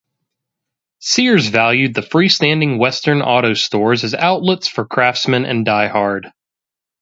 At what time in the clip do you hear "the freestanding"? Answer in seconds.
1.93-2.79